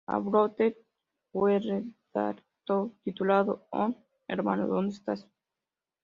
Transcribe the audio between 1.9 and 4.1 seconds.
Bart Thou?, titulado, "Oh